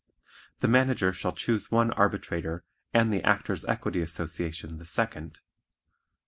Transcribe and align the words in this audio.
The 0.61 0.67
Manager 0.67 1.13
shall 1.13 1.31
choose 1.31 1.69
one 1.69 1.91
arbitrator 1.93 2.63
and 2.91 3.13
the 3.13 3.21
Actors' 3.21 3.65
Equity 3.65 4.01
Association 4.01 4.79
the 4.79 4.85
second. 4.87 5.37